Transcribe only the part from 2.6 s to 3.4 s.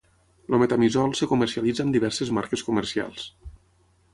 comercials.